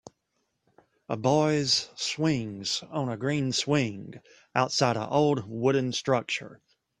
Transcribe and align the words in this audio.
A 1.07 1.15
boys 1.15 1.91
swings 1.95 2.81
on 2.89 3.07
a 3.07 3.15
green 3.15 3.51
swing 3.51 4.19
outside 4.55 4.95
a 4.97 5.07
old 5.07 5.47
wooden 5.47 5.93
structure. 5.93 6.59